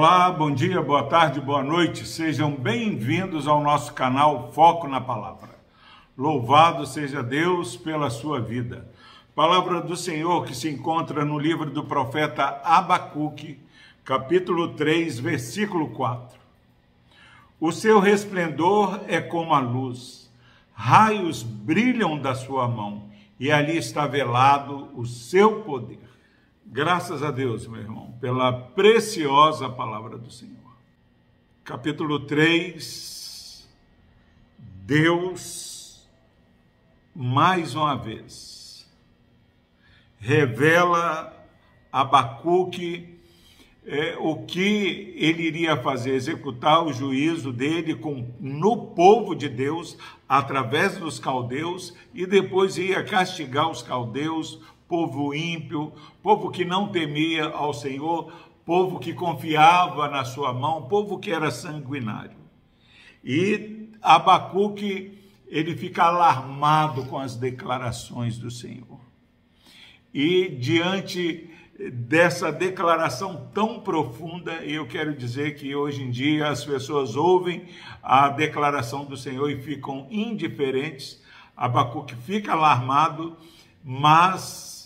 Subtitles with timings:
[0.00, 2.06] Olá, bom dia, boa tarde, boa noite.
[2.06, 5.58] Sejam bem-vindos ao nosso canal Foco na Palavra.
[6.16, 8.88] Louvado seja Deus pela sua vida.
[9.34, 13.58] Palavra do Senhor que se encontra no livro do profeta Abacuque,
[14.04, 16.38] capítulo 3, versículo 4.
[17.58, 20.32] O seu resplendor é como a luz,
[20.74, 23.10] raios brilham da sua mão,
[23.40, 26.07] e ali está velado o seu poder.
[26.70, 30.76] Graças a Deus, meu irmão, pela preciosa palavra do Senhor.
[31.64, 33.66] Capítulo 3.
[34.84, 36.06] Deus,
[37.16, 38.86] mais uma vez,
[40.18, 41.34] revela
[41.90, 43.18] a Abacuque
[43.86, 49.96] é, o que ele iria fazer, executar o juízo dele com, no povo de Deus,
[50.28, 57.44] através dos caldeus, e depois ia castigar os caldeus povo ímpio, povo que não temia
[57.44, 58.32] ao Senhor,
[58.64, 62.36] povo que confiava na sua mão, povo que era sanguinário.
[63.22, 69.00] E Abacuque, ele fica alarmado com as declarações do Senhor.
[70.12, 71.50] E diante
[71.92, 77.68] dessa declaração tão profunda, eu quero dizer que hoje em dia as pessoas ouvem
[78.02, 81.22] a declaração do Senhor e ficam indiferentes.
[81.56, 83.36] Abacuque fica alarmado,
[83.84, 84.77] mas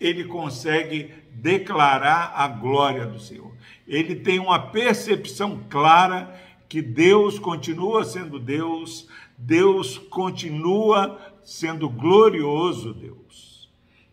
[0.00, 3.52] ele consegue declarar a glória do Senhor.
[3.86, 13.70] Ele tem uma percepção clara que Deus continua sendo Deus, Deus continua sendo glorioso Deus.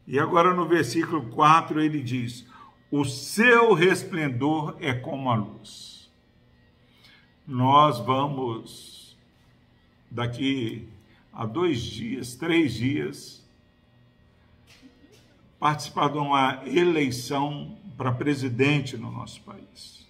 [0.08, 2.48] E agora no versículo 4 ele diz:
[2.90, 6.10] O seu resplendor é como a luz.
[7.46, 9.18] Nós vamos,
[10.10, 10.88] daqui
[11.34, 13.45] a dois dias, três dias,
[15.60, 20.06] participar de uma eleição para presidente no nosso país.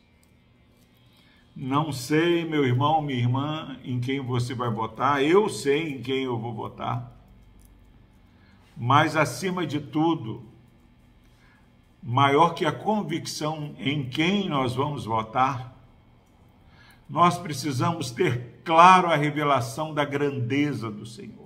[1.56, 6.24] Não sei, meu irmão, minha irmã, em quem você vai votar, eu sei em quem
[6.24, 7.12] eu vou votar,
[8.76, 10.44] mas acima de tudo,
[12.04, 15.74] maior que a convicção em quem nós vamos votar,
[17.10, 21.45] nós precisamos ter claro a revelação da grandeza do Senhor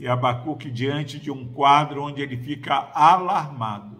[0.00, 3.98] e Abacuque, diante de um quadro onde ele fica alarmado,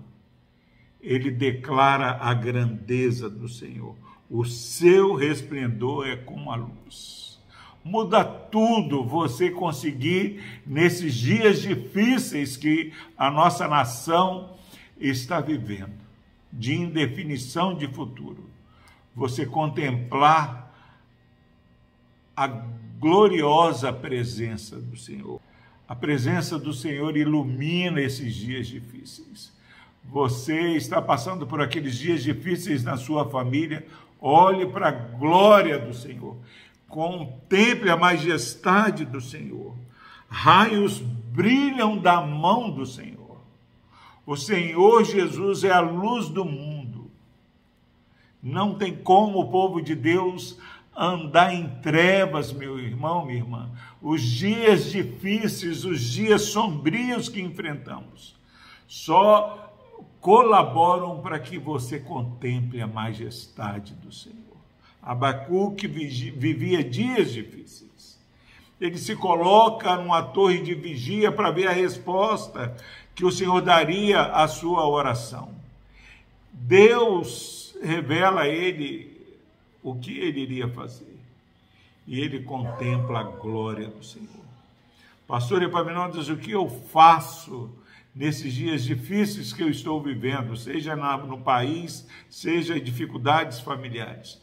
[0.98, 3.94] ele declara a grandeza do Senhor.
[4.30, 7.38] O seu resplendor é como a luz.
[7.84, 14.56] Muda tudo você conseguir, nesses dias difíceis que a nossa nação
[14.98, 16.00] está vivendo,
[16.50, 18.48] de indefinição de futuro,
[19.14, 20.74] você contemplar
[22.34, 25.42] a gloriosa presença do Senhor.
[25.90, 29.52] A presença do Senhor ilumina esses dias difíceis.
[30.04, 33.84] Você está passando por aqueles dias difíceis na sua família,
[34.20, 36.36] olhe para a glória do Senhor.
[36.88, 39.74] Contemple a majestade do Senhor.
[40.28, 43.40] Raios brilham da mão do Senhor.
[44.24, 47.10] O Senhor Jesus é a luz do mundo.
[48.40, 50.56] Não tem como o povo de Deus
[50.96, 53.70] andar em trevas, meu irmão, minha irmã.
[54.02, 58.34] Os dias difíceis, os dias sombrios que enfrentamos,
[58.86, 59.72] só
[60.20, 64.36] colaboram para que você contemple a majestade do Senhor.
[65.02, 68.18] Abacuque vivia dias difíceis.
[68.80, 72.74] Ele se coloca numa torre de vigia para ver a resposta
[73.14, 75.54] que o Senhor daria à sua oração.
[76.52, 79.19] Deus revela a ele
[79.82, 81.18] o que ele iria fazer.
[82.06, 84.28] E ele contempla a glória do Senhor.
[85.26, 87.70] Pastor Epaminondas, o que eu faço
[88.14, 94.40] nesses dias difíceis que eu estou vivendo, seja no país, seja em dificuldades familiares?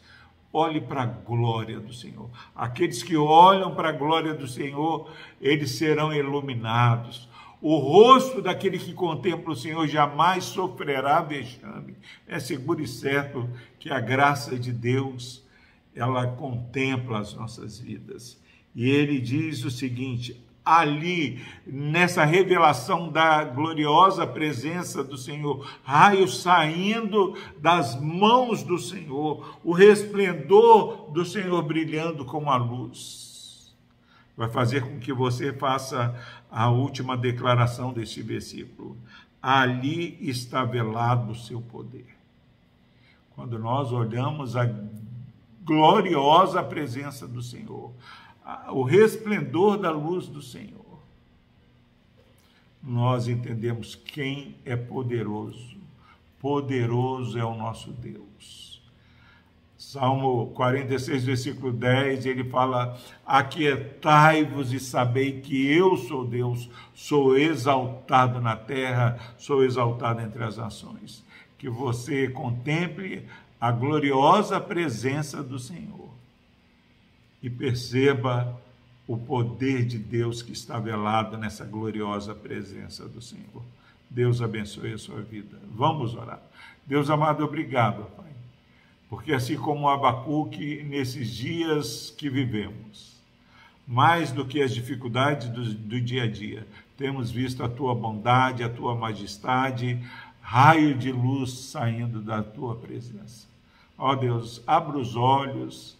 [0.50, 2.30] Olhe para a glória do Senhor.
[2.56, 7.28] Aqueles que olham para a glória do Senhor, eles serão iluminados.
[7.60, 11.96] O rosto daquele que contempla o Senhor jamais sofrerá vexame.
[12.26, 13.48] É seguro e certo
[13.80, 15.44] que a graça de Deus,
[15.94, 18.40] ela contempla as nossas vidas.
[18.76, 27.36] E ele diz o seguinte: ali, nessa revelação da gloriosa presença do Senhor, raios saindo
[27.58, 33.27] das mãos do Senhor, o resplendor do Senhor brilhando como a luz
[34.38, 36.14] vai fazer com que você faça
[36.48, 38.96] a última declaração deste versículo.
[39.42, 42.06] Ali está velado o seu poder.
[43.34, 44.72] Quando nós olhamos a
[45.64, 47.92] gloriosa presença do Senhor,
[48.70, 51.00] o resplendor da luz do Senhor,
[52.80, 55.76] nós entendemos quem é poderoso.
[56.38, 58.67] Poderoso é o nosso Deus.
[59.78, 68.40] Salmo 46, versículo 10, ele fala: Aquietai-vos e sabei que eu sou Deus, sou exaltado
[68.40, 71.24] na terra, sou exaltado entre as nações.
[71.56, 73.24] Que você contemple
[73.60, 76.10] a gloriosa presença do Senhor
[77.40, 78.60] e perceba
[79.06, 83.62] o poder de Deus que está velado nessa gloriosa presença do Senhor.
[84.10, 85.56] Deus abençoe a sua vida.
[85.70, 86.42] Vamos orar.
[86.84, 88.27] Deus amado, obrigado, Pai
[89.08, 93.16] porque assim como Abacuque, nesses dias que vivemos,
[93.86, 96.66] mais do que as dificuldades do, do dia a dia,
[96.96, 99.98] temos visto a tua bondade, a tua majestade,
[100.42, 103.46] raio de luz saindo da tua presença.
[103.96, 105.96] Ó Deus, abra os olhos,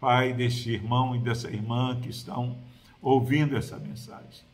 [0.00, 2.56] Pai, deste irmão e dessa irmã que estão
[3.00, 4.44] ouvindo essa mensagem.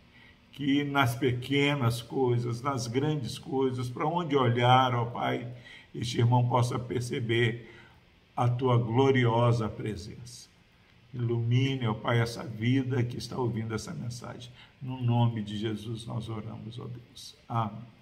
[0.53, 5.47] Que nas pequenas coisas, nas grandes coisas, para onde olhar, ó Pai,
[5.95, 7.71] este irmão possa perceber
[8.37, 10.49] a tua gloriosa presença.
[11.13, 14.53] Ilumine, ó Pai, essa vida que está ouvindo essa mensagem.
[14.81, 17.35] No nome de Jesus nós oramos, ó Deus.
[17.49, 17.99] Amém.